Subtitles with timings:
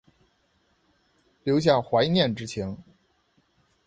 [1.43, 2.75] 留下怀念之情